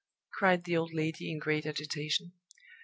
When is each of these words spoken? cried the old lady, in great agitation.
cried 0.31 0.63
the 0.63 0.75
old 0.75 0.91
lady, 0.95 1.29
in 1.29 1.37
great 1.37 1.63
agitation. 1.63 2.33